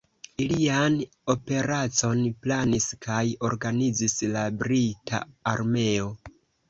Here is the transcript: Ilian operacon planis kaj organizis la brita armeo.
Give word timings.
Ilian 0.43 0.95
operacon 1.33 2.23
planis 2.45 2.87
kaj 3.07 3.21
organizis 3.51 4.17
la 4.37 4.47
brita 4.63 5.21
armeo. 5.53 6.09